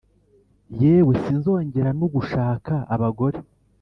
Yewe 0.81 1.13
sinzongera 1.23 1.89
nugushaka 1.97 2.73
abagore 2.93 3.37